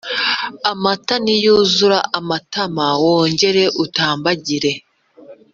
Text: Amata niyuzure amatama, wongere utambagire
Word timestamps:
Amata 0.71 1.15
niyuzure 1.23 1.99
amatama, 2.19 2.85
wongere 3.03 3.63
utambagire 3.83 4.71